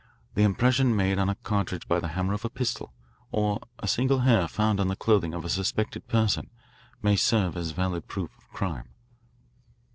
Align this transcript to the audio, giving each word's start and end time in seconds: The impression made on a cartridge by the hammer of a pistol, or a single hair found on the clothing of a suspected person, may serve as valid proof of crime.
The 0.33 0.41
impression 0.41 0.95
made 0.95 1.19
on 1.19 1.29
a 1.29 1.35
cartridge 1.35 1.87
by 1.87 1.99
the 1.99 2.07
hammer 2.07 2.33
of 2.33 2.43
a 2.43 2.49
pistol, 2.49 2.91
or 3.31 3.59
a 3.77 3.87
single 3.87 4.21
hair 4.21 4.47
found 4.47 4.79
on 4.79 4.87
the 4.87 4.95
clothing 4.95 5.35
of 5.35 5.45
a 5.45 5.47
suspected 5.49 6.07
person, 6.07 6.49
may 7.03 7.15
serve 7.15 7.55
as 7.55 7.69
valid 7.69 8.07
proof 8.07 8.31
of 8.39 8.47
crime. 8.51 8.89